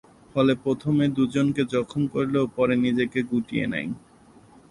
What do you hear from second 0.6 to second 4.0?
প্রথমে দু’জনকে জখম করলেও পরে নিজেকে গুটিয়ে নেয়।